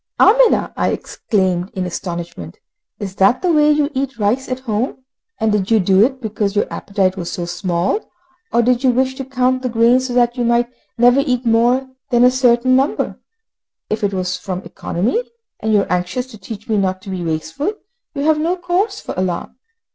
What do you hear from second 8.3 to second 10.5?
or did you wish to count the grains so that you